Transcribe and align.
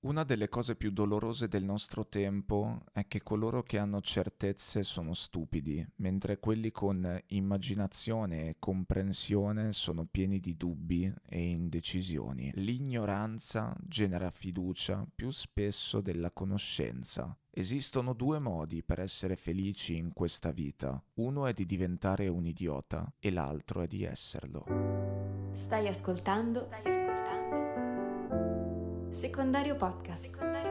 Una 0.00 0.22
delle 0.22 0.48
cose 0.48 0.76
più 0.76 0.92
dolorose 0.92 1.48
del 1.48 1.64
nostro 1.64 2.06
tempo 2.06 2.82
è 2.92 3.08
che 3.08 3.20
coloro 3.20 3.64
che 3.64 3.78
hanno 3.78 4.00
certezze 4.00 4.84
sono 4.84 5.12
stupidi, 5.12 5.84
mentre 5.96 6.38
quelli 6.38 6.70
con 6.70 7.20
immaginazione 7.28 8.48
e 8.48 8.56
comprensione 8.60 9.72
sono 9.72 10.06
pieni 10.08 10.38
di 10.38 10.56
dubbi 10.56 11.12
e 11.28 11.40
indecisioni. 11.40 12.52
L'ignoranza 12.54 13.76
genera 13.80 14.30
fiducia 14.30 15.04
più 15.12 15.30
spesso 15.30 16.00
della 16.00 16.30
conoscenza. 16.30 17.36
Esistono 17.50 18.12
due 18.12 18.38
modi 18.38 18.84
per 18.84 19.00
essere 19.00 19.34
felici 19.34 19.96
in 19.96 20.12
questa 20.12 20.52
vita. 20.52 21.02
Uno 21.14 21.46
è 21.46 21.52
di 21.52 21.66
diventare 21.66 22.28
un 22.28 22.46
idiota 22.46 23.12
e 23.18 23.32
l'altro 23.32 23.80
è 23.80 23.88
di 23.88 24.04
esserlo. 24.04 24.64
Stai 25.54 25.88
ascoltando? 25.88 26.60
Stai 26.66 26.78
ascoltando? 26.78 26.97
Secondario 29.18 29.74
Podcast. 29.74 30.22
Secondario 30.22 30.67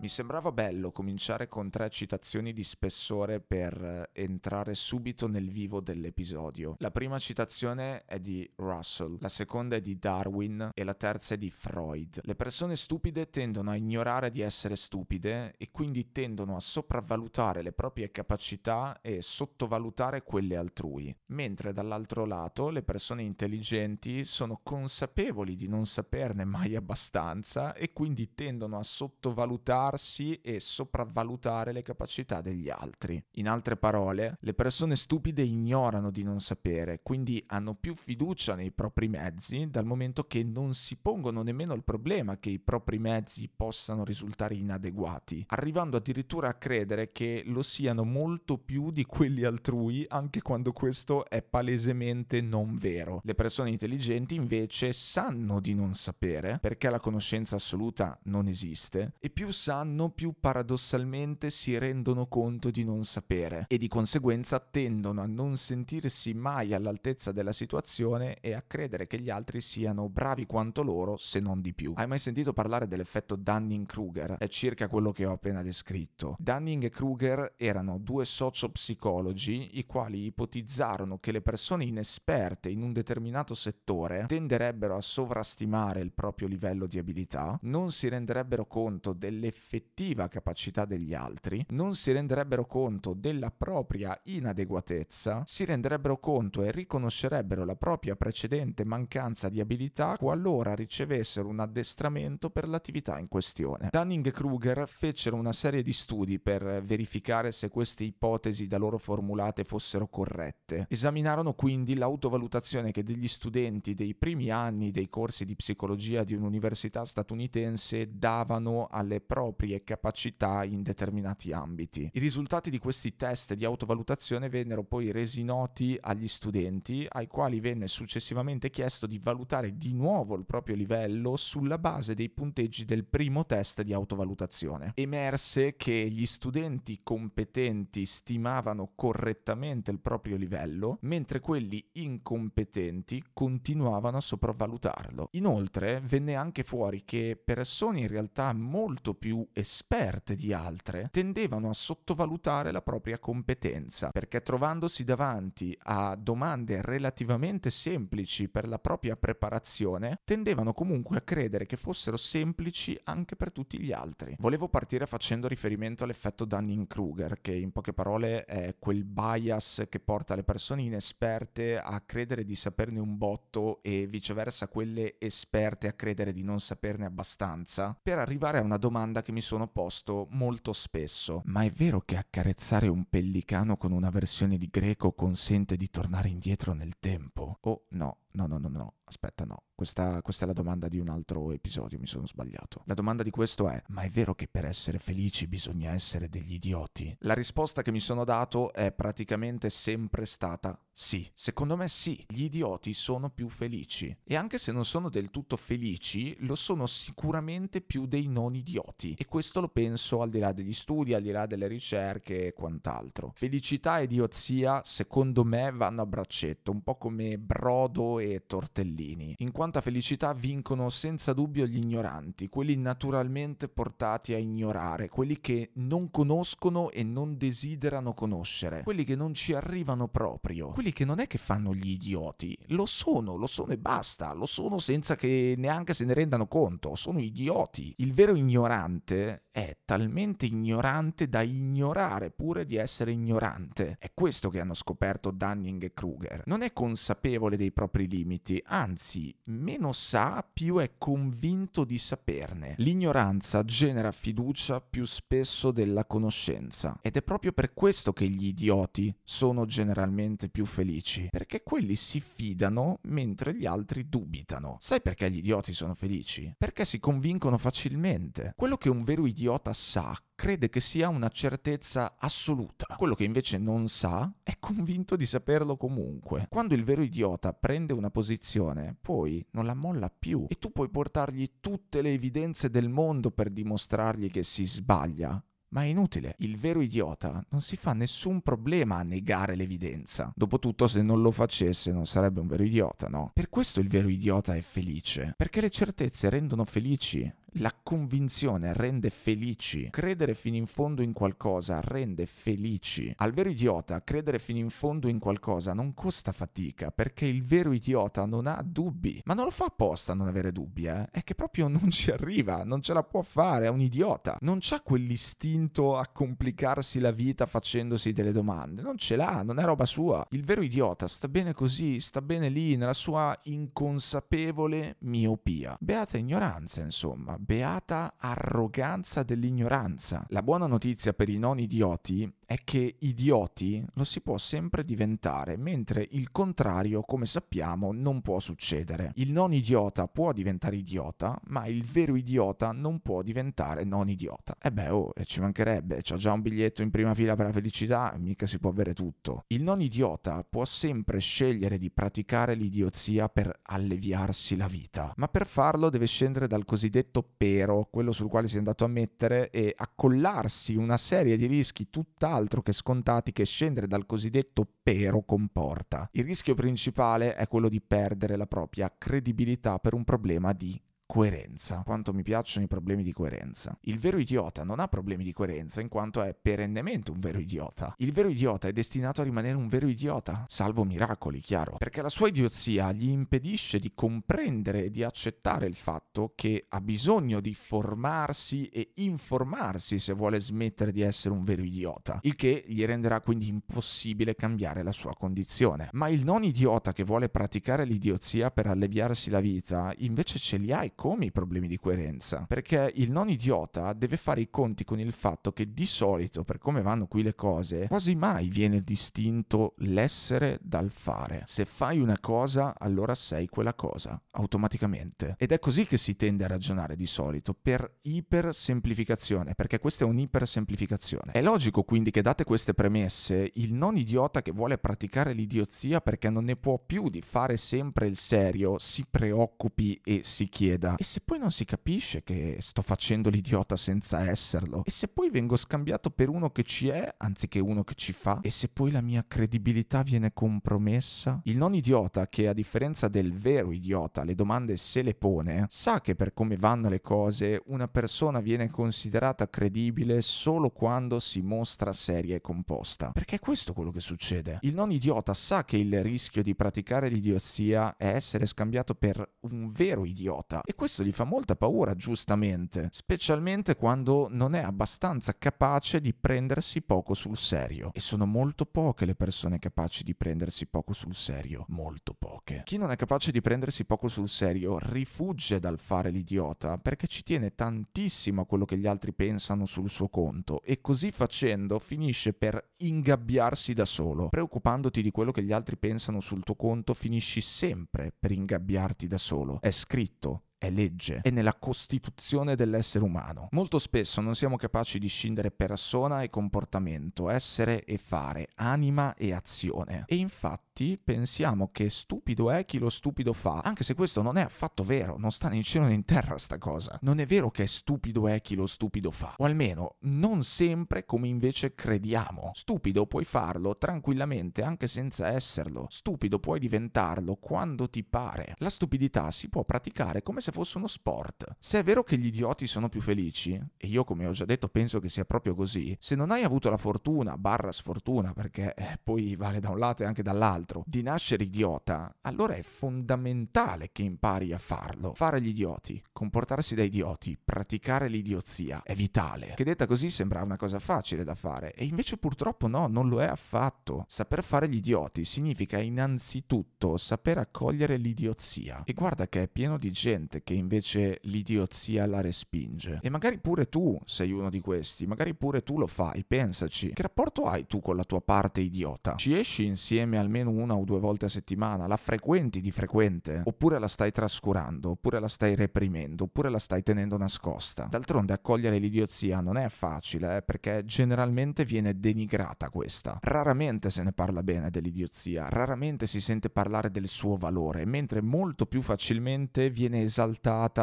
Mi 0.00 0.08
sembrava 0.08 0.50
bello 0.50 0.92
cominciare 0.92 1.46
con 1.46 1.68
tre 1.68 1.90
citazioni 1.90 2.54
di 2.54 2.64
spessore 2.64 3.38
per 3.38 4.08
eh, 4.14 4.22
entrare 4.22 4.74
subito 4.74 5.28
nel 5.28 5.50
vivo 5.50 5.82
dell'episodio. 5.82 6.76
La 6.78 6.90
prima 6.90 7.18
citazione 7.18 8.06
è 8.06 8.18
di 8.18 8.50
Russell, 8.56 9.18
la 9.20 9.28
seconda 9.28 9.76
è 9.76 9.82
di 9.82 9.98
Darwin 9.98 10.70
e 10.72 10.84
la 10.84 10.94
terza 10.94 11.34
è 11.34 11.36
di 11.36 11.50
Freud. 11.50 12.20
Le 12.22 12.34
persone 12.34 12.76
stupide 12.76 13.28
tendono 13.28 13.72
a 13.72 13.76
ignorare 13.76 14.30
di 14.30 14.40
essere 14.40 14.74
stupide 14.74 15.54
e 15.58 15.70
quindi 15.70 16.12
tendono 16.12 16.56
a 16.56 16.60
sopravvalutare 16.60 17.60
le 17.60 17.72
proprie 17.72 18.10
capacità 18.10 19.02
e 19.02 19.20
sottovalutare 19.20 20.22
quelle 20.22 20.56
altrui, 20.56 21.14
mentre 21.26 21.74
dall'altro 21.74 22.24
lato 22.24 22.70
le 22.70 22.82
persone 22.82 23.22
intelligenti 23.22 24.24
sono 24.24 24.60
consapevoli 24.62 25.56
di 25.56 25.68
non 25.68 25.84
saperne 25.84 26.46
mai 26.46 26.74
abbastanza 26.74 27.74
e 27.74 27.92
quindi 27.92 28.32
tendono 28.32 28.78
a 28.78 28.82
sottovalutare 28.82 29.88
limitarsi 29.90 30.40
e 30.42 30.60
sopravvalutare 30.60 31.72
le 31.72 31.82
capacità 31.82 32.40
degli 32.40 32.70
altri. 32.70 33.22
In 33.32 33.48
altre 33.48 33.76
parole, 33.76 34.36
le 34.40 34.54
persone 34.54 34.96
stupide 34.96 35.42
ignorano 35.42 36.10
di 36.10 36.22
non 36.22 36.40
sapere, 36.40 37.00
quindi 37.02 37.42
hanno 37.48 37.74
più 37.74 37.94
fiducia 37.94 38.54
nei 38.54 38.70
propri 38.70 39.08
mezzi 39.08 39.68
dal 39.70 39.84
momento 39.84 40.24
che 40.24 40.42
non 40.42 40.74
si 40.74 40.96
pongono 40.96 41.42
nemmeno 41.42 41.74
il 41.74 41.82
problema 41.82 42.38
che 42.38 42.50
i 42.50 42.58
propri 42.58 42.98
mezzi 42.98 43.48
possano 43.54 44.04
risultare 44.04 44.54
inadeguati, 44.54 45.44
arrivando 45.48 45.96
addirittura 45.96 46.48
a 46.48 46.54
credere 46.54 47.12
che 47.12 47.42
lo 47.46 47.62
siano 47.62 48.04
molto 48.04 48.58
più 48.58 48.90
di 48.90 49.04
quelli 49.04 49.44
altrui 49.44 50.04
anche 50.08 50.42
quando 50.42 50.72
questo 50.72 51.28
è 51.28 51.42
palesemente 51.42 52.40
non 52.40 52.76
vero. 52.76 53.20
Le 53.24 53.34
persone 53.34 53.70
intelligenti 53.70 54.34
invece 54.34 54.92
sanno 54.92 55.60
di 55.60 55.74
non 55.74 55.94
sapere 55.94 56.58
perché 56.60 56.90
la 56.90 57.00
conoscenza 57.00 57.56
assoluta 57.56 58.18
non 58.24 58.46
esiste 58.46 59.12
e 59.18 59.30
più 59.30 59.50
sanno 59.50 59.79
sanno, 59.80 60.10
più 60.10 60.34
paradossalmente 60.38 61.48
si 61.48 61.78
rendono 61.78 62.26
conto 62.26 62.70
di 62.70 62.84
non 62.84 63.02
sapere 63.04 63.64
e 63.66 63.78
di 63.78 63.88
conseguenza 63.88 64.60
tendono 64.60 65.22
a 65.22 65.26
non 65.26 65.56
sentirsi 65.56 66.34
mai 66.34 66.74
all'altezza 66.74 67.32
della 67.32 67.52
situazione 67.52 68.40
e 68.40 68.52
a 68.52 68.60
credere 68.60 69.06
che 69.06 69.18
gli 69.18 69.30
altri 69.30 69.62
siano 69.62 70.10
bravi 70.10 70.44
quanto 70.44 70.82
loro, 70.82 71.16
se 71.16 71.40
non 71.40 71.62
di 71.62 71.72
più. 71.72 71.94
Hai 71.96 72.06
mai 72.06 72.18
sentito 72.18 72.52
parlare 72.52 72.88
dell'effetto 72.88 73.36
Dunning-Kruger? 73.36 74.36
È 74.36 74.48
circa 74.48 74.86
quello 74.86 75.12
che 75.12 75.24
ho 75.24 75.32
appena 75.32 75.62
descritto. 75.62 76.36
Dunning 76.38 76.84
e 76.84 76.90
Kruger 76.90 77.54
erano 77.56 77.98
due 77.98 78.26
sociopsicologi 78.26 79.78
i 79.78 79.86
quali 79.86 80.26
ipotizzarono 80.26 81.18
che 81.18 81.32
le 81.32 81.40
persone 81.40 81.86
inesperte 81.86 82.68
in 82.68 82.82
un 82.82 82.92
determinato 82.92 83.54
settore 83.54 84.26
tenderebbero 84.26 84.96
a 84.96 85.00
sovrastimare 85.00 86.00
il 86.00 86.12
proprio 86.12 86.48
livello 86.48 86.86
di 86.86 86.98
abilità, 86.98 87.58
non 87.62 87.90
si 87.90 88.08
renderebbero 88.08 88.66
conto 88.66 89.14
dell'effetto 89.14 89.68
effettiva 89.70 90.26
capacità 90.26 90.84
degli 90.84 91.14
altri, 91.14 91.64
non 91.68 91.94
si 91.94 92.10
renderebbero 92.10 92.66
conto 92.66 93.14
della 93.14 93.52
propria 93.56 94.18
inadeguatezza, 94.24 95.44
si 95.46 95.64
renderebbero 95.64 96.18
conto 96.18 96.64
e 96.64 96.72
riconoscerebbero 96.72 97.64
la 97.64 97.76
propria 97.76 98.16
precedente 98.16 98.84
mancanza 98.84 99.48
di 99.48 99.60
abilità 99.60 100.16
qualora 100.16 100.74
ricevessero 100.74 101.46
un 101.46 101.60
addestramento 101.60 102.50
per 102.50 102.68
l'attività 102.68 103.20
in 103.20 103.28
questione. 103.28 103.90
Dunning 103.92 104.26
e 104.26 104.32
Kruger 104.32 104.88
fecero 104.88 105.36
una 105.36 105.52
serie 105.52 105.82
di 105.84 105.92
studi 105.92 106.40
per 106.40 106.82
verificare 106.82 107.52
se 107.52 107.68
queste 107.68 108.02
ipotesi 108.02 108.66
da 108.66 108.76
loro 108.76 108.98
formulate 108.98 109.62
fossero 109.62 110.08
corrette. 110.08 110.86
Esaminarono 110.88 111.52
quindi 111.54 111.94
l'autovalutazione 111.94 112.90
che 112.90 113.04
degli 113.04 113.28
studenti 113.28 113.94
dei 113.94 114.16
primi 114.16 114.50
anni 114.50 114.90
dei 114.90 115.08
corsi 115.08 115.44
di 115.44 115.54
psicologia 115.54 116.24
di 116.24 116.34
un'università 116.34 117.04
statunitense 117.04 118.18
davano 118.18 118.88
alle 118.90 119.20
proprie 119.20 119.58
proprie 119.60 119.84
capacità 119.84 120.64
in 120.64 120.82
determinati 120.82 121.52
ambiti. 121.52 122.08
I 122.14 122.18
risultati 122.18 122.70
di 122.70 122.78
questi 122.78 123.14
test 123.14 123.52
di 123.52 123.66
autovalutazione 123.66 124.48
vennero 124.48 124.84
poi 124.84 125.12
resi 125.12 125.42
noti 125.42 125.98
agli 126.00 126.28
studenti, 126.28 127.06
ai 127.06 127.26
quali 127.26 127.60
venne 127.60 127.86
successivamente 127.86 128.70
chiesto 128.70 129.06
di 129.06 129.18
valutare 129.18 129.76
di 129.76 129.92
nuovo 129.92 130.34
il 130.34 130.46
proprio 130.46 130.74
livello 130.74 131.36
sulla 131.36 131.76
base 131.76 132.14
dei 132.14 132.30
punteggi 132.30 132.86
del 132.86 133.04
primo 133.04 133.44
test 133.44 133.82
di 133.82 133.92
autovalutazione. 133.92 134.92
Emerse 134.94 135.76
che 135.76 136.08
gli 136.08 136.24
studenti 136.24 137.00
competenti 137.02 138.06
stimavano 138.06 138.92
correttamente 138.94 139.90
il 139.90 140.00
proprio 140.00 140.36
livello, 140.36 140.96
mentre 141.02 141.40
quelli 141.40 141.86
incompetenti 141.92 143.22
continuavano 143.34 144.16
a 144.16 144.20
sopravvalutarlo. 144.22 145.28
Inoltre 145.32 146.00
venne 146.00 146.34
anche 146.34 146.62
fuori 146.62 147.02
che 147.04 147.38
persone 147.42 148.00
in 148.00 148.08
realtà 148.08 148.50
molto 148.54 149.12
più 149.12 149.46
esperte 149.52 150.34
di 150.34 150.52
altre 150.52 151.08
tendevano 151.10 151.70
a 151.70 151.74
sottovalutare 151.74 152.72
la 152.72 152.82
propria 152.82 153.18
competenza, 153.18 154.10
perché 154.10 154.42
trovandosi 154.42 155.04
davanti 155.04 155.76
a 155.84 156.14
domande 156.16 156.82
relativamente 156.82 157.70
semplici 157.70 158.48
per 158.48 158.68
la 158.68 158.78
propria 158.78 159.16
preparazione, 159.16 160.20
tendevano 160.24 160.72
comunque 160.72 161.18
a 161.18 161.22
credere 161.22 161.66
che 161.66 161.76
fossero 161.76 162.16
semplici 162.16 162.98
anche 163.04 163.36
per 163.36 163.52
tutti 163.52 163.78
gli 163.78 163.92
altri. 163.92 164.36
Volevo 164.38 164.68
partire 164.68 165.06
facendo 165.06 165.48
riferimento 165.48 166.04
all'effetto 166.04 166.44
Dunning-Kruger, 166.44 167.40
che 167.40 167.54
in 167.54 167.72
poche 167.72 167.92
parole 167.92 168.44
è 168.44 168.76
quel 168.78 169.04
bias 169.04 169.86
che 169.88 170.00
porta 170.00 170.34
le 170.34 170.44
persone 170.44 170.82
inesperte 170.82 171.78
a 171.78 172.00
credere 172.00 172.44
di 172.44 172.54
saperne 172.54 173.00
un 173.00 173.16
botto 173.16 173.82
e 173.82 174.06
viceversa 174.06 174.68
quelle 174.68 175.16
esperte 175.18 175.88
a 175.88 175.92
credere 175.92 176.32
di 176.32 176.42
non 176.42 176.60
saperne 176.60 177.06
abbastanza, 177.06 177.98
per 178.00 178.18
arrivare 178.18 178.58
a 178.58 178.62
una 178.62 178.76
domanda 178.76 179.22
che 179.22 179.32
mi 179.32 179.39
mi 179.40 179.46
sono 179.46 179.68
posto 179.68 180.26
molto 180.32 180.74
spesso. 180.74 181.40
Ma 181.46 181.62
è 181.62 181.70
vero 181.70 182.02
che 182.04 182.18
accarezzare 182.18 182.88
un 182.88 183.06
pellicano 183.08 183.78
con 183.78 183.90
una 183.90 184.10
versione 184.10 184.58
di 184.58 184.68
greco 184.70 185.12
consente 185.12 185.76
di 185.76 185.88
tornare 185.88 186.28
indietro 186.28 186.74
nel 186.74 186.98
tempo? 187.00 187.58
Oh 187.62 187.86
no, 187.90 188.18
no, 188.32 188.46
no, 188.46 188.58
no, 188.58 188.68
no, 188.68 188.94
aspetta 189.04 189.44
no. 189.44 189.64
Questa, 189.74 190.20
questa, 190.20 190.44
è 190.44 190.46
la 190.46 190.52
domanda 190.52 190.88
di 190.88 190.98
un 190.98 191.08
altro 191.08 191.52
episodio, 191.52 191.98
mi 191.98 192.06
sono 192.06 192.26
sbagliato. 192.26 192.82
La 192.84 192.94
domanda 192.94 193.22
di 193.22 193.30
questo 193.30 193.68
è, 193.68 193.82
ma 193.88 194.02
è 194.02 194.10
vero 194.10 194.34
che 194.34 194.46
per 194.46 194.66
essere 194.66 194.98
felici 194.98 195.46
bisogna 195.46 195.92
essere 195.92 196.28
degli 196.28 196.52
idioti? 196.54 197.16
La 197.20 197.34
risposta 197.34 197.80
che 197.80 197.90
mi 197.90 198.00
sono 198.00 198.24
dato 198.24 198.72
è 198.72 198.92
praticamente 198.92 199.70
sempre 199.70 200.26
stata 200.26 200.78
sì. 200.92 201.26
Secondo 201.32 201.76
me 201.76 201.88
sì, 201.88 202.22
gli 202.28 202.42
idioti 202.42 202.92
sono 202.92 203.30
più 203.30 203.48
felici. 203.48 204.14
E 204.22 204.36
anche 204.36 204.58
se 204.58 204.70
non 204.70 204.84
sono 204.84 205.08
del 205.08 205.30
tutto 205.30 205.56
felici, 205.56 206.36
lo 206.40 206.54
sono 206.54 206.86
sicuramente 206.86 207.80
più 207.80 208.04
dei 208.04 208.26
non 208.26 208.54
idioti. 208.54 209.14
E 209.16 209.24
questo 209.24 209.62
lo 209.62 209.68
penso 209.68 210.20
al 210.20 210.28
di 210.28 210.40
là 210.40 210.52
degli 210.52 210.74
studi, 210.74 211.14
al 211.14 211.22
di 211.22 211.30
là 211.30 211.46
delle 211.46 211.68
ricerche 211.68 212.48
e 212.48 212.52
quant'altro. 212.52 213.32
Felicità 213.34 213.98
e 213.98 214.04
idiozia, 214.04 214.82
secondo 214.84 215.42
me, 215.42 215.72
vanno 215.72 216.02
a 216.02 216.06
braccetto, 216.06 216.70
un 216.70 216.82
po' 216.82 216.98
come 216.98 217.38
brodo 217.38 218.18
e 218.28 218.46
tortellini. 218.46 219.34
In 219.38 219.52
quanta 219.52 219.80
felicità 219.80 220.32
vincono 220.32 220.88
senza 220.88 221.32
dubbio 221.32 221.66
gli 221.66 221.76
ignoranti, 221.76 222.48
quelli 222.48 222.76
naturalmente 222.76 223.68
portati 223.68 224.34
a 224.34 224.38
ignorare, 224.38 225.08
quelli 225.08 225.40
che 225.40 225.70
non 225.74 226.10
conoscono 226.10 226.90
e 226.90 227.02
non 227.02 227.36
desiderano 227.36 228.14
conoscere, 228.14 228.82
quelli 228.82 229.04
che 229.04 229.16
non 229.16 229.34
ci 229.34 229.54
arrivano 229.54 230.08
proprio, 230.08 230.68
quelli 230.68 230.92
che 230.92 231.04
non 231.04 231.20
è 231.20 231.26
che 231.26 231.38
fanno 231.38 231.74
gli 231.74 231.90
idioti, 231.90 232.56
lo 232.68 232.86
sono, 232.86 233.36
lo 233.36 233.46
sono 233.46 233.72
e 233.72 233.78
basta, 233.78 234.32
lo 234.32 234.46
sono 234.46 234.78
senza 234.78 235.16
che 235.16 235.54
neanche 235.56 235.94
se 235.94 236.04
ne 236.04 236.14
rendano 236.14 236.46
conto, 236.46 236.94
sono 236.94 237.20
idioti. 237.20 237.94
Il 237.98 238.12
vero 238.12 238.34
ignorante 238.34 239.44
è 239.50 239.78
talmente 239.84 240.46
ignorante 240.46 241.28
da 241.28 241.42
ignorare 241.42 242.30
pure 242.30 242.64
di 242.64 242.76
essere 242.76 243.12
ignorante. 243.12 243.96
È 243.98 244.10
questo 244.14 244.48
che 244.48 244.60
hanno 244.60 244.74
scoperto 244.74 245.30
Dunning 245.30 245.82
e 245.82 245.92
Kruger. 245.92 246.42
Non 246.46 246.62
è 246.62 246.72
consapevole 246.72 247.56
dei 247.56 247.72
propri 247.72 248.06
limiti, 248.10 248.60
anzi, 248.66 249.34
meno 249.44 249.92
sa, 249.92 250.44
più 250.52 250.78
è 250.78 250.92
convinto 250.98 251.84
di 251.84 251.96
saperne. 251.96 252.74
L'ignoranza 252.78 253.64
genera 253.64 254.12
fiducia 254.12 254.80
più 254.80 255.04
spesso 255.04 255.70
della 255.70 256.04
conoscenza 256.04 256.98
ed 257.00 257.16
è 257.16 257.22
proprio 257.22 257.52
per 257.52 257.72
questo 257.72 258.12
che 258.12 258.26
gli 258.26 258.46
idioti 258.46 259.14
sono 259.22 259.64
generalmente 259.64 260.48
più 260.48 260.66
felici, 260.66 261.28
perché 261.30 261.62
quelli 261.62 261.94
si 261.94 262.20
fidano 262.20 262.98
mentre 263.02 263.54
gli 263.54 263.66
altri 263.66 264.08
dubitano. 264.08 264.76
Sai 264.80 265.00
perché 265.00 265.30
gli 265.30 265.38
idioti 265.38 265.72
sono 265.72 265.94
felici? 265.94 266.52
Perché 266.58 266.84
si 266.84 266.98
convincono 266.98 267.56
facilmente. 267.56 268.52
Quello 268.56 268.76
che 268.76 268.88
un 268.88 269.04
vero 269.04 269.26
idiota 269.26 269.72
sa 269.72 270.16
crede 270.40 270.70
che 270.70 270.80
sia 270.80 271.10
una 271.10 271.28
certezza 271.28 272.14
assoluta. 272.18 272.94
Quello 272.96 273.14
che 273.14 273.24
invece 273.24 273.58
non 273.58 273.88
sa 273.88 274.32
è 274.42 274.54
convinto 274.58 275.14
di 275.14 275.26
saperlo 275.26 275.76
comunque. 275.76 276.46
Quando 276.48 276.72
il 276.72 276.82
vero 276.82 277.02
idiota 277.02 277.52
prende 277.52 277.92
una 278.00 278.10
posizione, 278.10 278.96
poi 279.00 279.46
non 279.52 279.66
la 279.66 279.74
molla 279.74 280.10
più 280.10 280.46
e 280.48 280.56
tu 280.56 280.72
puoi 280.72 280.88
portargli 280.90 281.52
tutte 281.60 282.02
le 282.02 282.12
evidenze 282.12 282.68
del 282.70 282.88
mondo 282.88 283.30
per 283.30 283.50
dimostrargli 283.50 284.30
che 284.30 284.42
si 284.42 284.64
sbaglia. 284.64 285.42
Ma 285.72 285.82
è 285.82 285.84
inutile, 285.84 286.34
il 286.38 286.56
vero 286.56 286.80
idiota 286.80 287.44
non 287.50 287.60
si 287.60 287.76
fa 287.76 287.92
nessun 287.92 288.40
problema 288.40 288.96
a 288.96 289.04
negare 289.04 289.54
l'evidenza. 289.54 290.32
Dopotutto, 290.34 290.88
se 290.88 291.00
non 291.00 291.22
lo 291.22 291.30
facesse, 291.30 291.92
non 291.92 292.06
sarebbe 292.06 292.40
un 292.40 292.48
vero 292.48 292.64
idiota, 292.64 293.06
no? 293.06 293.30
Per 293.32 293.48
questo 293.48 293.78
il 293.78 293.86
vero 293.86 294.08
idiota 294.08 294.56
è 294.56 294.62
felice, 294.62 295.32
perché 295.36 295.60
le 295.60 295.70
certezze 295.70 296.28
rendono 296.28 296.64
felici. 296.64 297.32
La 297.54 297.74
convinzione 297.82 298.72
rende 298.72 299.10
felici. 299.10 299.88
Credere 299.90 300.34
fino 300.34 300.54
in 300.54 300.66
fondo 300.66 301.02
in 301.02 301.12
qualcosa 301.12 301.80
rende 301.80 302.26
felici. 302.26 303.12
Al 303.16 303.32
vero 303.32 303.48
idiota, 303.48 304.04
credere 304.04 304.38
fino 304.38 304.60
in 304.60 304.70
fondo 304.70 305.08
in 305.08 305.18
qualcosa 305.18 305.74
non 305.74 305.92
costa 305.92 306.30
fatica, 306.30 306.92
perché 306.92 307.26
il 307.26 307.42
vero 307.42 307.72
idiota 307.72 308.24
non 308.24 308.46
ha 308.46 308.62
dubbi. 308.64 309.20
Ma 309.24 309.34
non 309.34 309.46
lo 309.46 309.50
fa 309.50 309.64
apposta 309.64 310.12
a 310.12 310.14
non 310.14 310.28
avere 310.28 310.52
dubbi, 310.52 310.84
eh? 310.84 311.08
È 311.10 311.24
che 311.24 311.34
proprio 311.34 311.66
non 311.66 311.90
ci 311.90 312.12
arriva, 312.12 312.62
non 312.62 312.82
ce 312.82 312.92
la 312.92 313.02
può 313.02 313.22
fare, 313.22 313.66
è 313.66 313.70
un 313.70 313.80
idiota. 313.80 314.36
Non 314.42 314.58
c'ha 314.60 314.80
quell'istinto 314.80 315.96
a 315.96 316.06
complicarsi 316.06 317.00
la 317.00 317.10
vita 317.10 317.46
facendosi 317.46 318.12
delle 318.12 318.32
domande. 318.32 318.80
Non 318.80 318.96
ce 318.96 319.16
l'ha, 319.16 319.42
non 319.42 319.58
è 319.58 319.64
roba 319.64 319.86
sua. 319.86 320.24
Il 320.30 320.44
vero 320.44 320.62
idiota 320.62 321.08
sta 321.08 321.26
bene 321.26 321.52
così, 321.52 321.98
sta 321.98 322.22
bene 322.22 322.48
lì, 322.48 322.76
nella 322.76 322.94
sua 322.94 323.36
inconsapevole 323.44 324.96
miopia. 325.00 325.76
Beata 325.80 326.16
ignoranza, 326.16 326.82
insomma 326.82 327.38
beata 327.40 328.14
arroganza 328.18 329.22
dell'ignoranza. 329.22 330.24
La 330.28 330.42
buona 330.42 330.66
notizia 330.66 331.14
per 331.14 331.30
i 331.30 331.38
non 331.38 331.58
idioti 331.58 332.30
è 332.44 332.56
che 332.64 332.96
idioti 332.98 333.84
lo 333.94 334.04
si 334.04 334.20
può 334.20 334.36
sempre 334.36 334.84
diventare, 334.84 335.56
mentre 335.56 336.06
il 336.10 336.30
contrario, 336.32 337.02
come 337.02 337.24
sappiamo, 337.24 337.92
non 337.92 338.20
può 338.22 338.40
succedere. 338.40 339.12
Il 339.14 339.30
non 339.30 339.54
idiota 339.54 340.08
può 340.08 340.32
diventare 340.32 340.76
idiota, 340.76 341.40
ma 341.46 341.66
il 341.66 341.84
vero 341.84 342.16
idiota 342.16 342.72
non 342.72 343.00
può 343.00 343.22
diventare 343.22 343.84
non 343.84 344.08
idiota. 344.08 344.56
E 344.60 344.72
beh, 344.72 344.88
oh, 344.88 345.12
ci 345.24 345.40
mancherebbe, 345.40 346.00
c'ha 346.02 346.16
già 346.16 346.32
un 346.32 346.42
biglietto 346.42 346.82
in 346.82 346.90
prima 346.90 347.14
fila 347.14 347.36
per 347.36 347.46
la 347.46 347.52
felicità, 347.52 348.14
mica 348.18 348.46
si 348.46 348.58
può 348.58 348.70
avere 348.70 348.94
tutto. 348.94 349.44
Il 349.46 349.62
non 349.62 349.80
idiota 349.80 350.44
può 350.44 350.64
sempre 350.64 351.20
scegliere 351.20 351.78
di 351.78 351.90
praticare 351.90 352.54
l'idiozia 352.54 353.28
per 353.28 353.60
alleviarsi 353.62 354.56
la 354.56 354.66
vita, 354.66 355.12
ma 355.16 355.28
per 355.28 355.46
farlo 355.46 355.88
deve 355.88 356.06
scendere 356.06 356.48
dal 356.48 356.64
cosiddetto 356.64 357.29
pero, 357.34 357.88
quello 357.90 358.12
sul 358.12 358.28
quale 358.28 358.48
si 358.48 358.56
è 358.56 358.58
andato 358.58 358.84
a 358.84 358.88
mettere, 358.88 359.50
e 359.50 359.72
accollarsi 359.76 360.76
una 360.76 360.96
serie 360.96 361.36
di 361.36 361.46
rischi 361.46 361.88
tutt'altro 361.90 362.38
altro 362.40 362.62
che 362.62 362.72
scontati 362.72 363.32
che 363.32 363.44
scendere 363.44 363.86
dal 363.86 364.06
cosiddetto 364.06 364.66
pero 364.82 365.22
comporta. 365.22 366.08
Il 366.12 366.24
rischio 366.24 366.54
principale 366.54 367.34
è 367.34 367.46
quello 367.46 367.68
di 367.68 367.80
perdere 367.80 368.36
la 368.36 368.46
propria 368.46 368.92
credibilità 368.96 369.78
per 369.78 369.94
un 369.94 370.04
problema 370.04 370.52
di 370.52 370.80
coerenza. 371.10 371.82
Quanto 371.84 372.12
mi 372.14 372.22
piacciono 372.22 372.64
i 372.64 372.68
problemi 372.68 373.02
di 373.02 373.12
coerenza. 373.12 373.76
Il 373.82 373.98
vero 373.98 374.18
idiota 374.18 374.62
non 374.62 374.78
ha 374.78 374.86
problemi 374.86 375.24
di 375.24 375.32
coerenza 375.32 375.80
in 375.80 375.88
quanto 375.88 376.22
è 376.22 376.36
perennemente 376.40 377.10
un 377.10 377.18
vero 377.18 377.40
idiota. 377.40 377.94
Il 377.98 378.12
vero 378.12 378.28
idiota 378.28 378.68
è 378.68 378.72
destinato 378.72 379.20
a 379.20 379.24
rimanere 379.24 379.56
un 379.56 379.66
vero 379.66 379.88
idiota, 379.88 380.46
salvo 380.48 380.84
miracoli, 380.84 381.40
chiaro, 381.40 381.74
perché 381.78 382.00
la 382.00 382.08
sua 382.08 382.28
idiozia 382.28 382.92
gli 382.92 383.08
impedisce 383.08 383.80
di 383.80 383.90
comprendere 383.92 384.84
e 384.84 384.90
di 384.90 385.02
accettare 385.02 385.66
il 385.66 385.74
fatto 385.74 386.32
che 386.36 386.66
ha 386.68 386.80
bisogno 386.80 387.40
di 387.40 387.54
formarsi 387.54 388.68
e 388.68 388.92
informarsi 388.96 389.98
se 389.98 390.12
vuole 390.12 390.38
smettere 390.38 390.92
di 390.92 391.00
essere 391.00 391.34
un 391.34 391.42
vero 391.42 391.62
idiota, 391.62 392.20
il 392.22 392.36
che 392.36 392.62
gli 392.68 392.84
renderà 392.84 393.20
quindi 393.20 393.48
impossibile 393.48 394.36
cambiare 394.36 394.84
la 394.84 394.92
sua 394.92 395.16
condizione. 395.16 395.88
Ma 395.90 396.06
il 396.08 396.22
non 396.22 396.44
idiota 396.44 396.92
che 396.92 397.02
vuole 397.02 397.28
praticare 397.28 397.84
l'idiozia 397.84 398.52
per 398.52 398.68
alleviarsi 398.68 399.28
la 399.28 399.40
vita, 399.40 399.92
invece 399.98 400.38
ce 400.38 400.56
li 400.56 400.72
ha 400.72 400.84
i 400.84 400.92
come 401.00 401.24
i 401.24 401.32
problemi 401.32 401.66
di 401.66 401.78
coerenza, 401.78 402.44
perché 402.46 402.92
il 402.96 403.10
non 403.10 403.30
idiota 403.30 403.94
deve 403.94 404.18
fare 404.18 404.42
i 404.42 404.50
conti 404.50 404.84
con 404.84 405.00
il 405.00 405.12
fatto 405.12 405.50
che 405.50 405.72
di 405.72 405.86
solito, 405.86 406.44
per 406.44 406.58
come 406.58 406.82
vanno 406.82 407.06
qui 407.06 407.22
le 407.22 407.34
cose, 407.34 407.86
quasi 407.86 408.14
mai 408.14 408.48
viene 408.48 408.82
distinto 408.82 409.72
l'essere 409.78 410.58
dal 410.60 410.90
fare. 410.90 411.42
Se 411.46 411.64
fai 411.64 412.00
una 412.00 412.18
cosa, 412.20 412.74
allora 412.78 413.14
sei 413.14 413.48
quella 413.48 413.72
cosa, 413.72 414.20
automaticamente. 414.32 415.36
Ed 415.38 415.52
è 415.52 415.58
così 415.58 415.86
che 415.86 415.96
si 415.96 416.16
tende 416.16 416.44
a 416.44 416.48
ragionare 416.48 416.96
di 416.96 417.06
solito, 417.06 417.54
per 417.54 418.00
ipersemplificazione, 418.02 419.54
perché 419.54 419.78
questa 419.78 420.04
è 420.04 420.06
un'ipersemplificazione. 420.06 421.32
È 421.32 421.40
logico 421.40 421.82
quindi 421.82 422.10
che 422.10 422.20
date 422.20 422.44
queste 422.44 422.74
premesse, 422.74 423.52
il 423.54 423.72
non 423.72 423.96
idiota 423.96 424.42
che 424.42 424.52
vuole 424.52 424.76
praticare 424.76 425.32
l'idiozia 425.32 426.02
perché 426.02 426.28
non 426.28 426.44
ne 426.44 426.56
può 426.56 426.78
più 426.78 427.08
di 427.08 427.22
fare 427.22 427.56
sempre 427.56 428.06
il 428.06 428.18
serio, 428.18 428.76
si 428.76 429.06
preoccupi 429.10 429.98
e 430.04 430.20
si 430.24 430.46
chieda 430.50 430.88
e 430.96 431.04
se 431.04 431.20
poi 431.20 431.38
non 431.38 431.50
si 431.50 431.64
capisce 431.64 432.22
che 432.22 432.58
sto 432.60 432.82
facendo 432.82 433.30
l'idiota 433.30 433.76
senza 433.76 434.28
esserlo? 434.28 434.82
E 434.84 434.90
se 434.90 435.08
poi 435.08 435.30
vengo 435.30 435.56
scambiato 435.56 436.10
per 436.10 436.28
uno 436.28 436.50
che 436.50 436.62
ci 436.62 436.88
è 436.88 437.14
anziché 437.18 437.58
uno 437.58 437.84
che 437.84 437.94
ci 437.94 438.12
fa? 438.12 438.40
E 438.42 438.50
se 438.50 438.68
poi 438.68 438.90
la 438.90 439.00
mia 439.00 439.24
credibilità 439.26 440.02
viene 440.02 440.32
compromessa? 440.32 441.40
Il 441.44 441.58
non 441.58 441.74
idiota 441.74 442.28
che 442.28 442.48
a 442.48 442.52
differenza 442.52 443.08
del 443.08 443.32
vero 443.32 443.72
idiota 443.72 444.24
le 444.24 444.34
domande 444.34 444.76
se 444.76 445.02
le 445.02 445.14
pone, 445.14 445.66
sa 445.68 446.00
che 446.00 446.14
per 446.14 446.32
come 446.32 446.56
vanno 446.56 446.88
le 446.88 447.00
cose 447.00 447.62
una 447.66 447.88
persona 447.88 448.40
viene 448.40 448.70
considerata 448.70 449.48
credibile 449.48 450.22
solo 450.22 450.70
quando 450.70 451.18
si 451.18 451.40
mostra 451.40 451.92
seria 451.92 452.36
e 452.36 452.40
composta. 452.40 453.12
Perché 453.12 453.36
è 453.36 453.40
questo 453.40 453.72
quello 453.72 453.90
che 453.90 454.00
succede. 454.00 454.58
Il 454.62 454.74
non 454.74 454.90
idiota 454.90 455.34
sa 455.34 455.64
che 455.64 455.76
il 455.76 456.02
rischio 456.02 456.42
di 456.42 456.54
praticare 456.54 457.08
l'idiozia 457.08 457.96
è 457.96 458.08
essere 458.14 458.46
scambiato 458.46 458.94
per 458.94 459.36
un 459.40 459.70
vero 459.70 460.04
idiota 460.04 460.62
e 460.64 460.74
questo 460.80 461.04
gli 461.04 461.12
fa 461.12 461.24
molta 461.24 461.56
paura, 461.56 461.94
giustamente, 461.94 462.88
specialmente 462.90 463.74
quando 463.74 464.28
non 464.30 464.54
è 464.54 464.62
abbastanza 464.62 465.36
capace 465.36 466.00
di 466.00 466.14
prendersi 466.14 466.80
poco 466.80 467.12
sul 467.12 467.36
serio. 467.36 467.90
E 467.92 468.00
sono 468.00 468.24
molto 468.24 468.64
poche 468.64 469.04
le 469.04 469.14
persone 469.14 469.58
capaci 469.58 470.04
di 470.04 470.14
prendersi 470.14 470.64
poco 470.64 470.94
sul 470.94 471.14
serio, 471.14 471.66
molto 471.68 472.14
poche. 472.14 472.62
Chi 472.64 472.78
non 472.78 472.90
è 472.90 472.96
capace 472.96 473.30
di 473.30 473.42
prendersi 473.42 473.84
poco 473.84 474.08
sul 474.08 474.30
serio 474.30 474.78
rifugge 474.80 475.58
dal 475.58 475.78
fare 475.78 476.08
l'idiota 476.08 476.78
perché 476.78 477.06
ci 477.08 477.24
tiene 477.24 477.54
tantissimo 477.54 478.40
a 478.40 478.46
quello 478.46 478.64
che 478.64 478.78
gli 478.78 478.86
altri 478.86 479.12
pensano 479.12 479.66
sul 479.66 479.90
suo 479.90 480.08
conto 480.08 480.62
e 480.62 480.80
così 480.80 481.10
facendo 481.10 481.78
finisce 481.78 482.32
per 482.32 482.70
ingabbiarsi 482.78 483.74
da 483.74 483.84
solo. 483.84 484.30
Preoccupandoti 484.30 485.02
di 485.02 485.10
quello 485.10 485.30
che 485.30 485.42
gli 485.42 485.52
altri 485.52 485.76
pensano 485.76 486.20
sul 486.20 486.42
tuo 486.42 486.54
conto 486.54 486.94
finisci 486.94 487.42
sempre 487.42 488.14
per 488.18 488.32
ingabbiarti 488.32 489.06
da 489.06 489.18
solo. 489.18 489.58
È 489.60 489.70
scritto 489.70 490.44
è 490.60 490.68
legge, 490.68 491.20
è 491.22 491.30
nella 491.30 491.54
costituzione 491.54 492.54
dell'essere 492.54 493.02
umano. 493.02 493.48
Molto 493.52 493.78
spesso 493.78 494.20
non 494.20 494.34
siamo 494.34 494.56
capaci 494.56 494.98
di 494.98 495.08
scindere 495.08 495.50
persona 495.50 496.20
e 496.20 496.28
comportamento, 496.28 497.30
essere 497.30 497.82
e 497.84 497.96
fare, 497.96 498.50
anima 498.56 499.14
e 499.14 499.32
azione. 499.32 500.04
E 500.06 500.16
infatti 500.16 501.00
pensiamo 501.02 501.70
che 501.72 501.88
stupido 501.88 502.50
è 502.50 502.66
chi 502.66 502.78
lo 502.78 502.90
stupido 502.90 503.32
fa, 503.32 503.60
anche 503.64 503.84
se 503.84 503.94
questo 503.94 504.20
non 504.20 504.36
è 504.36 504.42
affatto 504.42 504.84
vero, 504.84 505.16
non 505.16 505.30
sta 505.32 505.48
né 505.48 505.56
in 505.56 505.62
cielo 505.62 505.86
né 505.86 505.94
in 505.94 506.04
terra 506.04 506.36
sta 506.36 506.58
cosa. 506.58 506.98
Non 507.00 507.20
è 507.20 507.24
vero 507.24 507.50
che 507.50 507.66
stupido 507.66 508.28
è 508.28 508.42
chi 508.42 508.54
lo 508.54 508.66
stupido 508.66 509.10
fa, 509.10 509.36
o 509.38 509.46
almeno 509.46 509.96
non 510.00 510.44
sempre 510.44 511.06
come 511.06 511.28
invece 511.28 511.74
crediamo. 511.74 512.50
Stupido 512.52 513.06
puoi 513.06 513.24
farlo 513.24 513.78
tranquillamente 513.78 514.62
anche 514.62 514.86
senza 514.86 515.28
esserlo. 515.28 515.86
Stupido 515.88 516.38
puoi 516.38 516.60
diventarlo 516.60 517.36
quando 517.36 517.88
ti 517.88 518.04
pare. 518.04 518.56
La 518.58 518.68
stupidità 518.68 519.30
si 519.30 519.48
può 519.48 519.64
praticare 519.64 520.22
come 520.22 520.42
se 520.42 520.48
se 520.50 520.52
fosse 520.52 520.78
uno 520.78 520.86
sport. 520.86 521.56
Se 521.58 521.78
è 521.78 521.84
vero 521.84 522.02
che 522.02 522.18
gli 522.18 522.26
idioti 522.26 522.66
sono 522.66 522.88
più 522.88 523.00
felici, 523.00 523.58
e 523.76 523.86
io 523.86 524.04
come 524.04 524.26
ho 524.26 524.32
già 524.32 524.44
detto 524.44 524.68
penso 524.68 525.00
che 525.00 525.08
sia 525.08 525.24
proprio 525.24 525.54
così, 525.54 525.96
se 525.98 526.14
non 526.14 526.30
hai 526.30 526.42
avuto 526.42 526.68
la 526.68 526.76
fortuna, 526.76 527.38
barra 527.38 527.72
sfortuna, 527.72 528.32
perché 528.32 528.74
eh, 528.74 528.98
poi 529.02 529.36
vale 529.36 529.60
da 529.60 529.70
un 529.70 529.78
lato 529.78 530.02
e 530.02 530.06
anche 530.06 530.22
dall'altro, 530.22 530.82
di 530.86 531.02
nascere 531.02 531.44
idiota, 531.44 532.16
allora 532.22 532.54
è 532.54 532.62
fondamentale 532.62 533.90
che 533.92 534.02
impari 534.02 534.52
a 534.52 534.58
farlo. 534.58 535.14
Fare 535.14 535.40
gli 535.40 535.48
idioti, 535.48 536.02
comportarsi 536.12 536.74
da 536.74 536.82
idioti, 536.82 537.38
praticare 537.42 538.08
l'idiozia 538.08 538.82
è 538.82 538.94
vitale. 538.94 539.54
Che 539.54 539.64
detta 539.64 539.86
così 539.86 540.10
sembra 540.10 540.42
una 540.42 540.56
cosa 540.56 540.78
facile 540.80 541.24
da 541.24 541.34
fare, 541.34 541.72
e 541.72 541.84
invece 541.84 542.16
purtroppo 542.16 542.66
no, 542.66 542.88
non 542.88 543.08
lo 543.08 543.22
è 543.22 543.26
affatto. 543.26 544.04
Saper 544.08 544.42
fare 544.42 544.68
gli 544.68 544.76
idioti 544.76 545.24
significa 545.24 545.78
innanzitutto 545.78 546.96
saper 546.96 547.38
accogliere 547.38 547.96
l'idiozia. 547.96 548.82
E 548.84 548.92
guarda 548.92 549.28
che 549.28 549.42
è 549.44 549.48
pieno 549.48 549.78
di 549.78 549.90
gente 549.90 550.39
che 550.42 550.54
invece 550.54 551.18
l'idiozia 551.22 552.06
la 552.06 552.20
respinge. 552.20 552.98
E 553.02 553.10
magari 553.10 553.38
pure 553.38 553.68
tu 553.68 553.98
sei 554.04 554.32
uno 554.32 554.50
di 554.50 554.60
questi, 554.60 555.06
magari 555.06 555.34
pure 555.34 555.62
tu 555.62 555.78
lo 555.78 555.86
fai, 555.86 556.24
pensaci. 556.24 556.92
Che 556.92 557.02
rapporto 557.02 557.44
hai 557.44 557.66
tu 557.66 557.80
con 557.80 557.96
la 557.96 558.04
tua 558.04 558.20
parte 558.20 558.60
idiota? 558.60 559.16
Ci 559.16 559.36
esci 559.36 559.64
insieme 559.64 560.18
almeno 560.18 560.50
una 560.50 560.74
o 560.74 560.84
due 560.84 560.98
volte 560.98 561.26
a 561.26 561.28
settimana? 561.28 561.86
La 561.86 561.96
frequenti 561.96 562.60
di 562.60 562.70
frequente? 562.70 563.42
Oppure 563.44 563.78
la 563.78 563.88
stai 563.88 564.12
trascurando? 564.12 564.90
Oppure 564.90 565.20
la 565.20 565.28
stai 565.28 565.54
reprimendo? 565.54 566.24
Oppure 566.24 566.50
la 566.50 566.58
stai 566.58 566.82
tenendo 566.82 567.16
nascosta? 567.16 567.88
D'altronde 567.90 568.32
accogliere 568.32 568.78
l'idiozia 568.78 569.40
non 569.40 569.56
è 569.56 569.68
facile, 569.68 570.38
eh, 570.38 570.42
perché 570.42 570.84
generalmente 570.84 571.64
viene 571.64 571.98
denigrata 571.98 572.70
questa. 572.70 573.18
Raramente 573.22 573.90
se 573.90 574.02
ne 574.02 574.12
parla 574.12 574.42
bene 574.42 574.70
dell'idiozia, 574.70 575.48
raramente 575.48 576.06
si 576.06 576.20
sente 576.20 576.50
parlare 576.50 576.90
del 576.90 577.08
suo 577.08 577.36
valore, 577.36 577.84
mentre 577.84 578.20
molto 578.20 578.66
più 578.66 578.82
facilmente 578.82 579.70
viene 579.70 580.02
esaltata 580.02 580.29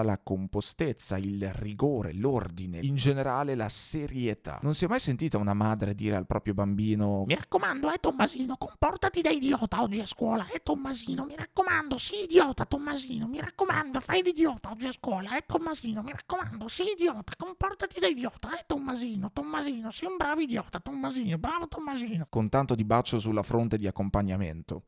la 0.01 0.19
compostezza, 0.21 1.17
il 1.17 1.51
rigore, 1.53 2.13
l'ordine, 2.13 2.79
in 2.79 2.95
generale 2.95 3.55
la 3.55 3.69
serietà. 3.69 4.59
Non 4.61 4.73
si 4.73 4.85
è 4.85 4.87
mai 4.87 4.99
sentita 4.99 5.37
una 5.37 5.53
madre 5.53 5.93
dire 5.93 6.15
al 6.15 6.25
proprio 6.25 6.53
bambino 6.53 7.23
Mi 7.25 7.35
raccomando, 7.35 7.91
eh 7.91 7.99
Tommasino, 7.99 8.57
comportati 8.57 9.21
da 9.21 9.29
idiota 9.29 9.81
oggi 9.81 9.99
a 9.99 10.05
scuola, 10.05 10.47
eh 10.47 10.61
Tommasino, 10.61 11.25
mi 11.25 11.35
raccomando, 11.35 11.97
sì 11.97 12.23
idiota 12.23 12.65
Tommasino, 12.65 13.27
mi 13.27 13.39
raccomando, 13.39 13.99
fai 13.99 14.21
l'idiota 14.23 14.71
oggi 14.71 14.87
a 14.87 14.91
scuola, 14.91 15.37
eh 15.37 15.43
Tommasino, 15.45 16.01
mi 16.01 16.11
raccomando, 16.11 16.67
sì 16.67 16.83
idiota, 16.83 17.33
comportati 17.37 17.99
da 17.99 18.07
idiota, 18.07 18.57
eh 18.57 18.63
Tommasino, 18.65 19.31
Tommasino, 19.31 19.91
sei 19.91 20.09
un 20.09 20.17
bravo 20.17 20.41
idiota 20.41 20.79
Tommasino, 20.79 21.37
bravo 21.37 21.67
Tommasino. 21.67 22.27
con 22.29 22.49
tanto 22.49 22.75
di 22.75 22.83
bacio 22.83 23.19
sulla 23.19 23.43
fronte 23.43 23.77
di 23.77 23.87
accompagnamento. 23.87 24.83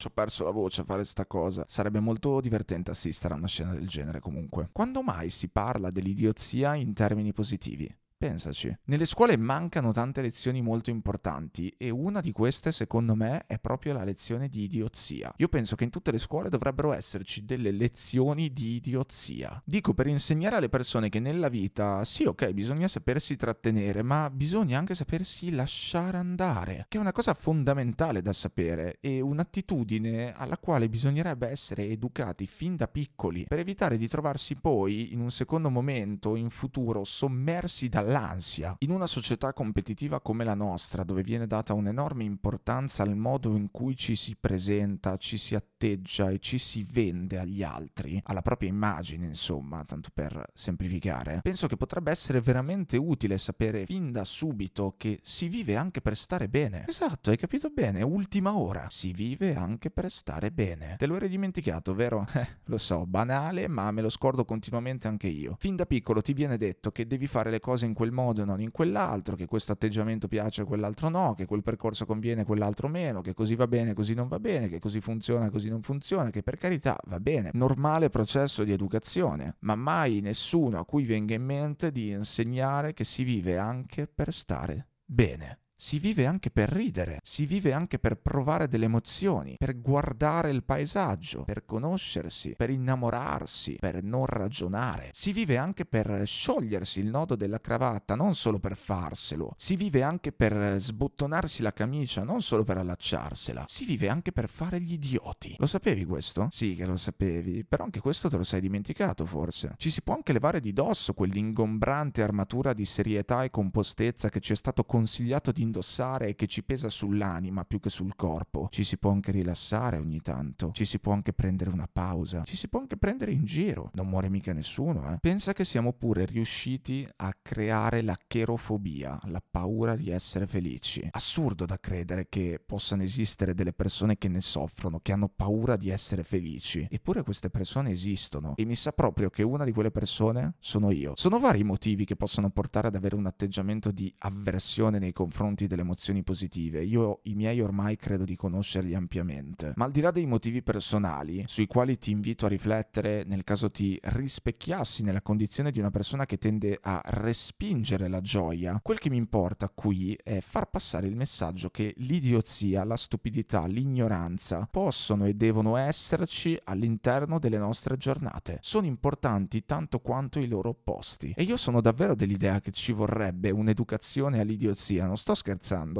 Ci 0.00 0.06
ho 0.06 0.10
perso 0.10 0.44
la 0.44 0.52
voce 0.52 0.82
a 0.82 0.84
fare 0.84 1.04
sta 1.04 1.26
cosa. 1.26 1.64
Sarebbe 1.66 1.98
molto 1.98 2.40
divertente 2.40 2.92
assistere 2.92 3.34
a 3.34 3.36
una 3.36 3.48
scena 3.48 3.72
del 3.72 3.88
genere 3.88 4.20
comunque. 4.20 4.68
Quando 4.70 5.02
mai 5.02 5.28
si 5.28 5.48
parla 5.48 5.90
dell'idiozia 5.90 6.76
in 6.76 6.92
termini 6.94 7.32
positivi? 7.32 7.90
Pensaci. 8.18 8.76
Nelle 8.86 9.04
scuole 9.04 9.36
mancano 9.36 9.92
tante 9.92 10.20
lezioni 10.20 10.60
molto 10.60 10.90
importanti 10.90 11.72
e 11.78 11.90
una 11.90 12.20
di 12.20 12.32
queste, 12.32 12.72
secondo 12.72 13.14
me, 13.14 13.44
è 13.46 13.60
proprio 13.60 13.92
la 13.92 14.02
lezione 14.02 14.48
di 14.48 14.64
idiozia. 14.64 15.32
Io 15.36 15.46
penso 15.46 15.76
che 15.76 15.84
in 15.84 15.90
tutte 15.90 16.10
le 16.10 16.18
scuole 16.18 16.48
dovrebbero 16.48 16.92
esserci 16.92 17.44
delle 17.44 17.70
lezioni 17.70 18.52
di 18.52 18.74
idiozia. 18.74 19.62
Dico 19.64 19.94
per 19.94 20.08
insegnare 20.08 20.56
alle 20.56 20.68
persone 20.68 21.10
che 21.10 21.20
nella 21.20 21.48
vita, 21.48 22.04
sì, 22.04 22.24
ok, 22.24 22.50
bisogna 22.50 22.88
sapersi 22.88 23.36
trattenere, 23.36 24.02
ma 24.02 24.28
bisogna 24.30 24.78
anche 24.78 24.96
sapersi 24.96 25.52
lasciare 25.52 26.16
andare, 26.16 26.86
che 26.88 26.98
è 26.98 27.00
una 27.00 27.12
cosa 27.12 27.34
fondamentale 27.34 28.20
da 28.20 28.32
sapere 28.32 28.98
e 29.00 29.20
un'attitudine 29.20 30.32
alla 30.34 30.58
quale 30.58 30.88
bisognerebbe 30.88 31.46
essere 31.46 31.86
educati 31.86 32.46
fin 32.46 32.74
da 32.74 32.88
piccoli 32.88 33.44
per 33.46 33.60
evitare 33.60 33.96
di 33.96 34.08
trovarsi 34.08 34.56
poi, 34.56 35.12
in 35.12 35.20
un 35.20 35.30
secondo 35.30 35.70
momento, 35.70 36.34
in 36.34 36.50
futuro, 36.50 37.04
sommersi 37.04 37.88
dalla 37.88 38.06
dall'ansia. 38.08 38.74
In 38.78 38.90
una 38.90 39.06
società 39.06 39.52
competitiva 39.52 40.20
come 40.20 40.44
la 40.44 40.54
nostra, 40.54 41.04
dove 41.04 41.22
viene 41.22 41.46
data 41.46 41.74
un'enorme 41.74 42.24
importanza 42.24 43.02
al 43.02 43.16
modo 43.16 43.54
in 43.54 43.70
cui 43.70 43.94
ci 43.96 44.16
si 44.16 44.34
presenta, 44.38 45.16
ci 45.16 45.36
si 45.36 45.54
atteggia 45.54 46.30
e 46.30 46.38
ci 46.38 46.58
si 46.58 46.86
vende 46.90 47.38
agli 47.38 47.62
altri, 47.62 48.20
alla 48.24 48.42
propria 48.42 48.70
immagine, 48.70 49.26
insomma, 49.26 49.84
tanto 49.84 50.08
per 50.12 50.50
semplificare, 50.54 51.40
penso 51.42 51.66
che 51.66 51.76
potrebbe 51.76 52.10
essere 52.10 52.40
veramente 52.40 52.96
utile 52.96 53.36
sapere 53.36 53.84
fin 53.84 54.10
da 54.10 54.24
subito 54.24 54.94
che 54.96 55.20
si 55.22 55.48
vive 55.48 55.76
anche 55.76 56.00
per 56.00 56.16
stare 56.16 56.48
bene. 56.48 56.84
Esatto, 56.88 57.30
hai 57.30 57.36
capito 57.36 57.68
bene, 57.68 58.02
ultima 58.02 58.56
ora. 58.56 58.86
Si 58.88 59.12
vive 59.12 59.54
anche 59.54 59.90
per 59.90 60.10
stare 60.10 60.50
bene. 60.50 60.96
Te 60.96 61.06
lo 61.06 61.16
eri 61.16 61.28
dimenticato, 61.28 61.94
vero? 61.94 62.26
Eh, 62.38 62.46
lo 62.66 62.78
so, 62.78 63.04
banale, 63.04 63.66
ma 63.66 63.90
me 63.90 64.00
lo 64.00 64.08
scordo 64.08 64.44
continuamente 64.44 65.08
anche 65.08 65.26
io. 65.26 65.56
Fin 65.58 65.74
da 65.74 65.86
piccolo 65.86 66.22
ti 66.22 66.32
viene 66.32 66.56
detto 66.56 66.92
che 66.92 67.04
devi 67.04 67.26
fare 67.26 67.50
le 67.50 67.58
cose 67.58 67.84
in 67.84 67.94
quel 67.98 68.12
modo 68.12 68.42
e 68.42 68.44
non 68.44 68.60
in 68.60 68.70
quell'altro, 68.70 69.34
che 69.34 69.46
questo 69.46 69.72
atteggiamento 69.72 70.28
piace 70.28 70.62
e 70.62 70.64
quell'altro 70.64 71.08
no, 71.08 71.34
che 71.34 71.46
quel 71.46 71.64
percorso 71.64 72.06
conviene 72.06 72.42
e 72.42 72.44
quell'altro 72.44 72.86
meno, 72.86 73.22
che 73.22 73.34
così 73.34 73.56
va 73.56 73.66
bene, 73.66 73.92
così 73.92 74.14
non 74.14 74.28
va 74.28 74.38
bene, 74.38 74.68
che 74.68 74.78
così 74.78 75.00
funziona, 75.00 75.50
così 75.50 75.68
non 75.68 75.82
funziona, 75.82 76.30
che 76.30 76.44
per 76.44 76.58
carità 76.58 76.96
va 77.06 77.18
bene, 77.18 77.50
normale 77.54 78.08
processo 78.08 78.62
di 78.62 78.70
educazione, 78.70 79.56
ma 79.62 79.74
mai 79.74 80.20
nessuno 80.20 80.78
a 80.78 80.84
cui 80.84 81.06
venga 81.06 81.34
in 81.34 81.42
mente 81.42 81.90
di 81.90 82.10
insegnare 82.10 82.92
che 82.92 83.02
si 83.02 83.24
vive 83.24 83.58
anche 83.58 84.06
per 84.06 84.32
stare 84.32 84.90
bene. 85.04 85.58
Si 85.80 86.00
vive 86.00 86.26
anche 86.26 86.50
per 86.50 86.70
ridere, 86.70 87.20
si 87.22 87.46
vive 87.46 87.72
anche 87.72 88.00
per 88.00 88.16
provare 88.16 88.66
delle 88.66 88.86
emozioni, 88.86 89.54
per 89.56 89.80
guardare 89.80 90.50
il 90.50 90.64
paesaggio, 90.64 91.44
per 91.44 91.64
conoscersi, 91.64 92.54
per 92.56 92.70
innamorarsi, 92.70 93.76
per 93.78 94.02
non 94.02 94.26
ragionare. 94.26 95.10
Si 95.12 95.30
vive 95.30 95.56
anche 95.56 95.86
per 95.86 96.22
sciogliersi 96.26 96.98
il 96.98 97.06
nodo 97.06 97.36
della 97.36 97.60
cravatta, 97.60 98.16
non 98.16 98.34
solo 98.34 98.58
per 98.58 98.76
farselo. 98.76 99.54
Si 99.56 99.76
vive 99.76 100.02
anche 100.02 100.32
per 100.32 100.80
sbottonarsi 100.80 101.62
la 101.62 101.72
camicia, 101.72 102.24
non 102.24 102.42
solo 102.42 102.64
per 102.64 102.78
allacciarsela. 102.78 103.64
Si 103.68 103.84
vive 103.84 104.08
anche 104.08 104.32
per 104.32 104.48
fare 104.48 104.80
gli 104.80 104.94
idioti. 104.94 105.54
Lo 105.58 105.66
sapevi 105.66 106.04
questo? 106.04 106.48
Sì 106.50 106.74
che 106.74 106.86
lo 106.86 106.96
sapevi, 106.96 107.64
però 107.64 107.84
anche 107.84 108.00
questo 108.00 108.28
te 108.28 108.36
lo 108.36 108.42
sei 108.42 108.60
dimenticato 108.60 109.24
forse. 109.24 109.74
Ci 109.76 109.90
si 109.90 110.02
può 110.02 110.14
anche 110.14 110.32
levare 110.32 110.58
di 110.58 110.72
dosso 110.72 111.14
quell'ingombrante 111.14 112.20
armatura 112.20 112.72
di 112.72 112.84
serietà 112.84 113.44
e 113.44 113.50
compostezza 113.50 114.28
che 114.28 114.40
ci 114.40 114.54
è 114.54 114.56
stato 114.56 114.82
consigliato 114.82 115.52
di 115.52 115.66
indossare 115.68 116.28
e 116.28 116.34
che 116.34 116.46
ci 116.46 116.64
pesa 116.64 116.88
sull'anima 116.88 117.64
più 117.64 117.78
che 117.78 117.90
sul 117.90 118.16
corpo. 118.16 118.68
Ci 118.70 118.82
si 118.82 118.98
può 118.98 119.10
anche 119.12 119.30
rilassare 119.30 119.98
ogni 119.98 120.20
tanto, 120.20 120.70
ci 120.72 120.84
si 120.84 120.98
può 120.98 121.12
anche 121.12 121.32
prendere 121.32 121.70
una 121.70 121.88
pausa, 121.90 122.42
ci 122.42 122.56
si 122.56 122.68
può 122.68 122.80
anche 122.80 122.96
prendere 122.96 123.32
in 123.32 123.44
giro. 123.44 123.90
Non 123.94 124.08
muore 124.08 124.28
mica 124.28 124.52
nessuno, 124.52 125.12
eh. 125.12 125.18
Pensa 125.20 125.52
che 125.52 125.64
siamo 125.64 125.92
pure 125.92 126.24
riusciti 126.24 127.06
a 127.16 127.34
creare 127.40 128.02
la 128.02 128.16
cherofobia, 128.26 129.20
la 129.26 129.42
paura 129.48 129.94
di 129.94 130.10
essere 130.10 130.46
felici. 130.46 131.06
Assurdo 131.10 131.66
da 131.66 131.78
credere 131.78 132.26
che 132.28 132.60
possano 132.64 133.02
esistere 133.02 133.54
delle 133.54 133.72
persone 133.72 134.16
che 134.16 134.28
ne 134.28 134.40
soffrono, 134.40 135.00
che 135.00 135.12
hanno 135.12 135.28
paura 135.28 135.76
di 135.76 135.90
essere 135.90 136.24
felici. 136.24 136.86
Eppure 136.90 137.22
queste 137.22 137.50
persone 137.50 137.90
esistono 137.90 138.54
e 138.56 138.64
mi 138.64 138.74
sa 138.74 138.92
proprio 138.92 139.30
che 139.30 139.42
una 139.42 139.64
di 139.64 139.72
quelle 139.72 139.90
persone 139.90 140.54
sono 140.58 140.90
io. 140.90 141.12
Sono 141.16 141.38
vari 141.38 141.60
i 141.60 141.64
motivi 141.64 142.04
che 142.04 142.16
possono 142.16 142.50
portare 142.50 142.88
ad 142.88 142.94
avere 142.94 143.14
un 143.14 143.26
atteggiamento 143.26 143.90
di 143.90 144.12
avversione 144.18 144.98
nei 144.98 145.12
confronti 145.12 145.57
delle 145.66 145.82
emozioni 145.82 146.22
positive. 146.22 146.82
Io 146.82 147.20
i 147.24 147.34
miei 147.34 147.60
ormai 147.60 147.96
credo 147.96 148.24
di 148.24 148.36
conoscerli 148.36 148.94
ampiamente. 148.94 149.72
Ma 149.76 149.86
al 149.86 149.90
di 149.90 150.00
là 150.00 150.10
dei 150.10 150.26
motivi 150.26 150.62
personali, 150.62 151.44
sui 151.46 151.66
quali 151.66 151.98
ti 151.98 152.10
invito 152.10 152.46
a 152.46 152.48
riflettere 152.48 153.24
nel 153.24 153.44
caso 153.44 153.70
ti 153.70 153.98
rispecchiassi 154.00 155.02
nella 155.02 155.22
condizione 155.22 155.70
di 155.70 155.78
una 155.78 155.90
persona 155.90 156.26
che 156.26 156.38
tende 156.38 156.78
a 156.80 157.00
respingere 157.04 158.08
la 158.08 158.20
gioia, 158.20 158.78
quel 158.82 158.98
che 158.98 159.10
mi 159.10 159.16
importa 159.16 159.68
qui 159.68 160.18
è 160.22 160.40
far 160.40 160.70
passare 160.70 161.06
il 161.06 161.16
messaggio 161.16 161.70
che 161.70 161.94
l'idiozia, 161.98 162.84
la 162.84 162.96
stupidità, 162.96 163.66
l'ignoranza 163.66 164.68
possono 164.70 165.26
e 165.26 165.34
devono 165.34 165.76
esserci 165.76 166.58
all'interno 166.64 167.38
delle 167.38 167.58
nostre 167.58 167.96
giornate. 167.96 168.58
Sono 168.60 168.86
importanti 168.86 169.64
tanto 169.64 170.00
quanto 170.00 170.38
i 170.38 170.46
loro 170.46 170.70
opposti. 170.70 171.32
E 171.36 171.42
io 171.42 171.56
sono 171.56 171.80
davvero 171.80 172.14
dell'idea 172.14 172.60
che 172.60 172.70
ci 172.70 172.92
vorrebbe 172.92 173.50
un'educazione 173.50 174.40
all'idiozia, 174.40 175.06
non 175.06 175.16
sto 175.16 175.34
scherzando, 175.34 175.47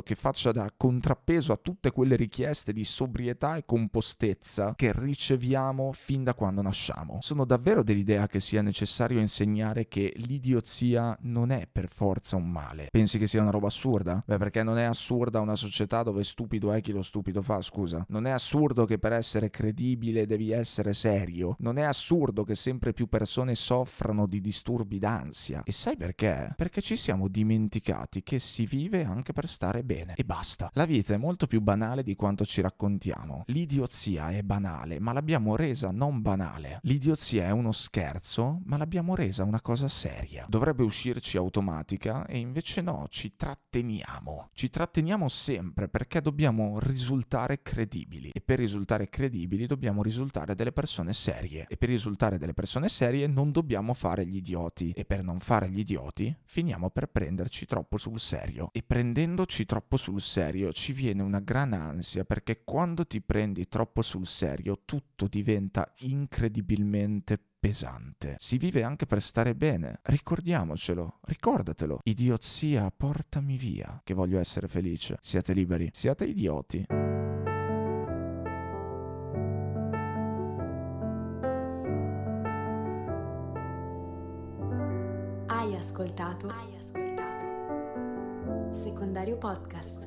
che 0.02 0.14
faccia 0.14 0.52
da 0.52 0.70
contrappeso 0.76 1.52
a 1.52 1.58
tutte 1.60 1.90
quelle 1.90 2.16
richieste 2.16 2.72
di 2.72 2.84
sobrietà 2.84 3.56
e 3.56 3.64
compostezza 3.64 4.74
che 4.74 4.92
riceviamo 4.94 5.92
fin 5.92 6.24
da 6.24 6.34
quando 6.34 6.60
nasciamo. 6.60 7.18
Sono 7.20 7.44
davvero 7.44 7.82
dell'idea 7.82 8.26
che 8.26 8.40
sia 8.40 8.62
necessario 8.62 9.20
insegnare 9.20 9.88
che 9.88 10.12
l'idiozia 10.16 11.16
non 11.22 11.50
è 11.50 11.66
per 11.70 11.88
forza 11.88 12.36
un 12.36 12.50
male. 12.50 12.88
Pensi 12.90 13.18
che 13.18 13.26
sia 13.26 13.40
una 13.40 13.50
roba 13.50 13.68
assurda? 13.68 14.22
Beh, 14.26 14.36
perché 14.38 14.62
non 14.62 14.78
è 14.78 14.84
assurda 14.84 15.40
una 15.40 15.56
società 15.56 16.02
dove 16.02 16.24
stupido 16.24 16.72
è 16.72 16.80
chi 16.80 16.92
lo 16.92 17.02
stupido 17.02 17.42
fa, 17.42 17.60
scusa. 17.60 18.04
Non 18.08 18.26
è 18.26 18.30
assurdo 18.30 18.84
che 18.84 18.98
per 18.98 19.12
essere 19.12 19.50
credibile 19.50 20.26
devi 20.26 20.50
essere 20.50 20.92
serio. 20.92 21.56
Non 21.60 21.78
è 21.78 21.82
assurdo 21.82 22.44
che 22.44 22.54
sempre 22.54 22.92
più 22.92 23.08
persone 23.08 23.54
soffrano 23.54 24.26
di 24.26 24.40
disturbi 24.40 24.98
d'ansia. 24.98 25.62
E 25.64 25.72
sai 25.72 25.96
perché? 25.96 26.52
Perché 26.56 26.80
ci 26.80 26.96
siamo 26.96 27.28
dimenticati 27.28 28.22
che 28.22 28.38
si 28.38 28.66
vive 28.66 29.04
anche 29.04 29.32
per 29.32 29.37
stare 29.46 29.84
bene 29.84 30.14
e 30.16 30.24
basta. 30.24 30.70
La 30.74 30.84
vita 30.84 31.14
è 31.14 31.18
molto 31.18 31.46
più 31.46 31.60
banale 31.60 32.02
di 32.02 32.14
quanto 32.14 32.44
ci 32.44 32.60
raccontiamo. 32.60 33.44
L'idiozia 33.46 34.30
è 34.30 34.42
banale, 34.42 35.00
ma 35.00 35.12
l'abbiamo 35.12 35.56
resa 35.56 35.90
non 35.90 36.22
banale. 36.22 36.80
L'idiozia 36.82 37.46
è 37.46 37.50
uno 37.50 37.72
scherzo, 37.72 38.60
ma 38.64 38.76
l'abbiamo 38.76 39.14
resa 39.14 39.44
una 39.44 39.60
cosa 39.60 39.88
seria. 39.88 40.46
Dovrebbe 40.48 40.82
uscirci 40.82 41.36
automatica 41.36 42.26
e 42.26 42.38
invece 42.38 42.80
no, 42.80 43.06
ci 43.08 43.34
tratteniamo. 43.36 44.50
Ci 44.52 44.70
tratteniamo 44.70 45.28
sempre 45.28 45.88
perché 45.88 46.20
dobbiamo 46.20 46.78
risultare 46.80 47.62
credibili 47.62 48.30
e 48.30 48.40
per 48.40 48.58
risultare 48.58 49.08
credibili 49.08 49.66
dobbiamo 49.66 50.02
risultare 50.02 50.54
delle 50.54 50.72
persone 50.72 51.12
serie 51.12 51.66
e 51.68 51.76
per 51.76 51.88
risultare 51.88 52.38
delle 52.38 52.54
persone 52.54 52.88
serie 52.88 53.26
non 53.26 53.52
dobbiamo 53.52 53.94
fare 53.94 54.26
gli 54.26 54.36
idioti 54.36 54.92
e 54.94 55.04
per 55.04 55.22
non 55.22 55.40
fare 55.40 55.68
gli 55.70 55.80
idioti 55.80 56.34
finiamo 56.44 56.90
per 56.90 57.06
prenderci 57.08 57.66
troppo 57.66 57.96
sul 57.96 58.20
serio 58.20 58.70
e 58.72 58.82
prendendoci 59.28 59.66
troppo 59.66 59.98
sul 59.98 60.22
serio 60.22 60.72
ci 60.72 60.92
viene 60.92 61.20
una 61.22 61.40
gran 61.40 61.74
ansia 61.74 62.24
perché 62.24 62.62
quando 62.64 63.04
ti 63.04 63.20
prendi 63.20 63.68
troppo 63.68 64.00
sul 64.00 64.26
serio 64.26 64.80
tutto 64.86 65.26
diventa 65.28 65.92
incredibilmente 65.98 67.38
pesante. 67.60 68.36
Si 68.38 68.56
vive 68.56 68.82
anche 68.84 69.04
per 69.04 69.20
stare 69.20 69.54
bene. 69.54 70.00
Ricordiamocelo, 70.02 71.18
ricordatelo. 71.24 71.98
Idiozia, 72.04 72.90
portami 72.90 73.58
via, 73.58 74.00
che 74.02 74.14
voglio 74.14 74.38
essere 74.38 74.66
felice. 74.66 75.18
Siate 75.20 75.52
liberi, 75.52 75.90
siate 75.92 76.24
idioti. 76.24 76.86
Hai 85.48 85.74
ascoltato? 85.76 86.77
Secondario 88.88 89.36
Podcast. 89.36 89.97